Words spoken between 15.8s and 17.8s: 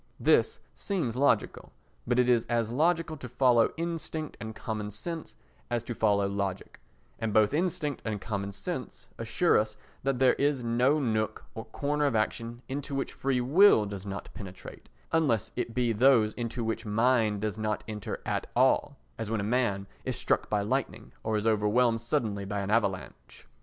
those into which mind does